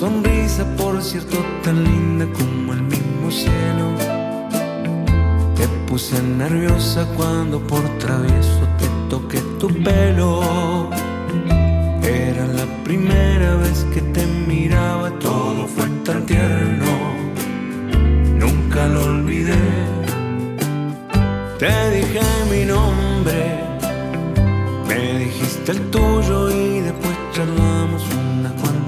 [0.00, 3.86] Sonrisa, por cierto, tan linda como el mismo cielo.
[5.56, 10.88] Te puse nerviosa cuando por travieso te toqué tu pelo.
[12.02, 16.92] Era la primera vez que te miraba, todo fue tan tierno.
[18.42, 19.66] Nunca lo olvidé.
[21.58, 23.40] Te dije mi nombre.
[24.88, 28.02] Me dijiste el tuyo y después charlamos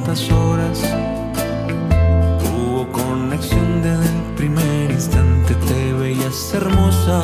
[0.02, 0.82] cuantas horas.
[2.44, 7.22] Hubo conexión desde el primer instante, te veías hermosa.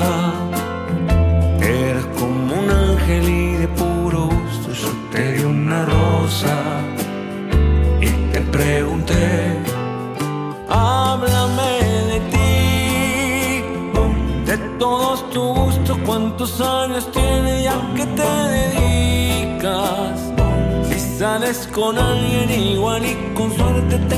[1.60, 6.56] Eras como un ángel y de puro gusto yo te di una rosa.
[8.00, 9.58] Y te pregunté,
[10.68, 11.72] háblame
[12.12, 13.62] de ti,
[14.50, 20.20] de todos tus gustos, cuántos años tienes y a qué te dedicas.
[20.88, 22.67] Si sales con alguien y
[23.34, 24.17] con suerte te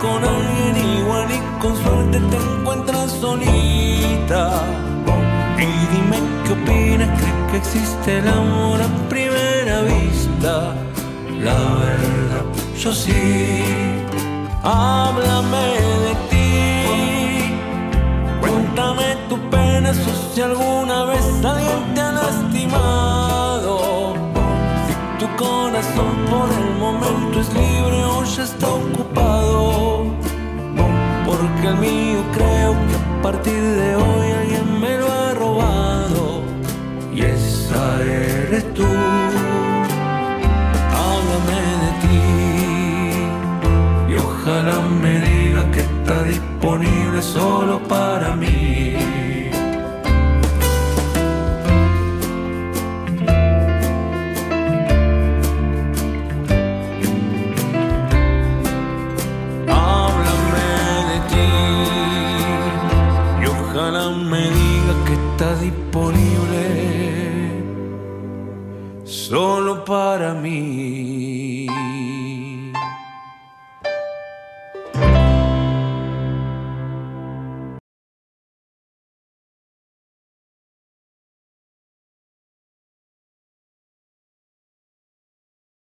[0.00, 4.62] con alguien igual y con suerte te encuentras solita.
[5.58, 10.74] Y dime qué opinas, ¿crees que existe el amor a primera vista?
[11.40, 12.44] La verdad,
[12.78, 13.62] yo sí.
[14.62, 15.66] Háblame
[16.04, 16.46] de ti.
[18.40, 23.72] Cuéntame tu pena, o si alguna vez alguien te ha lastimado.
[24.86, 29.45] Si tu corazón por el momento es libre o ya está ocupado.
[31.66, 36.42] El mío creo que a partir de hoy alguien me lo ha robado.
[37.12, 38.86] Y esa eres tú.
[41.02, 42.20] Háblame de ti.
[44.10, 49.15] Y ojalá me diga que está disponible solo para mí.